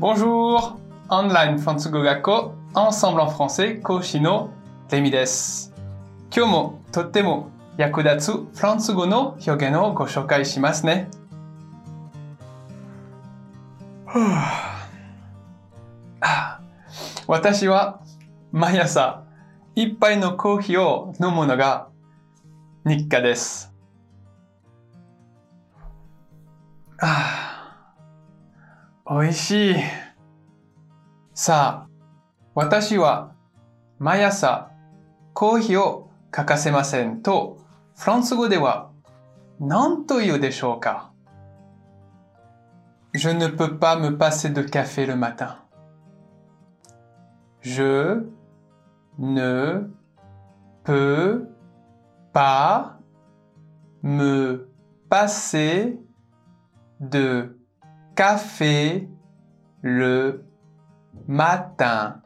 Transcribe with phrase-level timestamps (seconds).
[0.00, 0.76] Bonjour!
[1.08, 4.50] オンラインフランス語学校 Ensemble en français 講師の
[4.90, 5.72] レミです。
[6.36, 11.08] 今日もとっても役立つフランス語の表現をご紹介しますね。
[17.28, 18.00] 私は
[18.50, 19.22] 毎朝
[19.76, 21.88] 一杯のコーヒーを飲むのが
[22.84, 23.72] 日課です。
[26.98, 27.43] ああ、
[29.06, 29.74] 美味しい。
[31.34, 31.90] さあ、
[32.54, 33.34] 私は
[33.98, 34.70] 毎朝
[35.34, 37.58] コーヒーを欠かせませんと、
[37.98, 38.90] フランス語では
[39.60, 41.10] 何と言うでしょうか
[43.12, 45.58] Je ne peux pas me passer de café le matin.
[47.60, 48.24] Je
[49.18, 49.90] ne
[50.82, 51.46] peux
[52.32, 52.98] pas
[54.02, 54.66] me
[55.10, 55.98] passer
[57.00, 57.54] de
[58.14, 59.08] café
[59.82, 60.44] le
[61.26, 62.22] matin.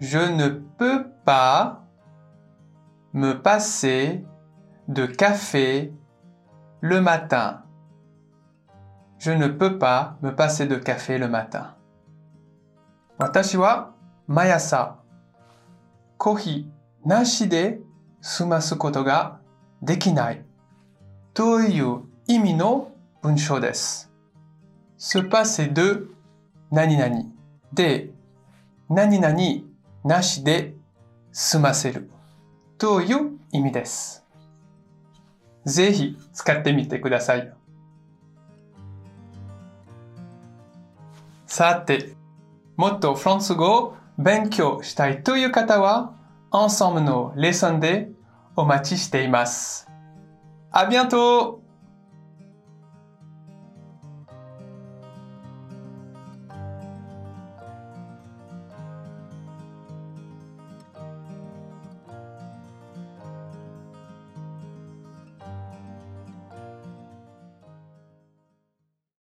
[0.00, 1.84] Je ne peux pas
[3.12, 4.24] me passer
[4.88, 5.92] de café
[6.80, 7.62] le matin.
[9.18, 11.72] Je ne peux pas me passer de café le matin.
[13.18, 13.94] 私は
[14.26, 14.98] 毎朝
[16.18, 17.80] コーヒーなしで
[18.20, 19.40] 済ますことが
[19.80, 20.44] できない
[21.32, 22.92] という意味の
[23.26, 24.08] 文章です。
[24.96, 26.06] se passer de
[26.70, 27.24] 何々
[27.72, 28.10] で
[28.88, 29.36] 何々
[30.04, 30.74] なしで
[31.32, 32.08] 済ませる
[32.78, 34.24] という意味です。
[35.64, 37.52] ぜひ使ってみてください。
[41.48, 42.14] さて、
[42.76, 46.14] もっとフランス語を勉強したいという方は、
[46.52, 48.08] Ensemble のレッスンで
[48.54, 49.90] お待ちしています。
[50.70, 51.65] あ、bientôt!